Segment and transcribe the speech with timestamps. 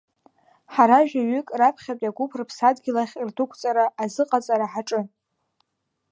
[0.73, 5.05] Ҳара жәаҩык раԥхьатәи агәыԥ рыԥсадгьыл ахь рдәықәҵара азыҟаҵара ҳаҿын.